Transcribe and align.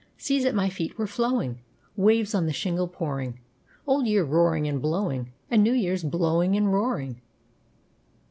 Seas 0.17 0.45
at 0.45 0.55
my 0.55 0.67
feet 0.67 0.97
were 0.97 1.05
flowing 1.05 1.59
Waves 1.95 2.33
on 2.33 2.47
the 2.47 2.53
shingle 2.53 2.87
pouring, 2.87 3.39
Old 3.85 4.07
Year 4.07 4.23
roaring 4.23 4.67
and 4.67 4.81
blowing 4.81 5.31
And 5.51 5.61
New 5.61 5.73
Year 5.73 5.95
blowing 6.03 6.57
and 6.57 6.73
roaring. 6.73 7.21